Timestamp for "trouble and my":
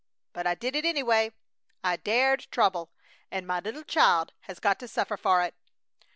2.49-3.59